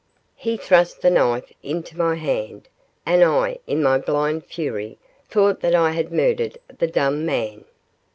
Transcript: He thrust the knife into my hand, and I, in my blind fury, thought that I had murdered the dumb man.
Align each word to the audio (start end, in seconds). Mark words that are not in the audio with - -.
He 0.35 0.57
thrust 0.57 1.01
the 1.01 1.11
knife 1.11 1.53
into 1.61 1.95
my 1.95 2.15
hand, 2.15 2.67
and 3.05 3.23
I, 3.23 3.59
in 3.67 3.83
my 3.83 3.99
blind 3.99 4.45
fury, 4.47 4.97
thought 5.29 5.59
that 5.59 5.75
I 5.75 5.91
had 5.91 6.11
murdered 6.11 6.57
the 6.75 6.87
dumb 6.87 7.23
man. 7.23 7.65